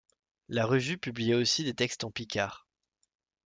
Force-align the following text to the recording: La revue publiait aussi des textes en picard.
La 0.49 0.65
revue 0.65 0.97
publiait 0.97 1.35
aussi 1.35 1.63
des 1.63 1.75
textes 1.75 2.03
en 2.03 2.09
picard. 2.09 2.67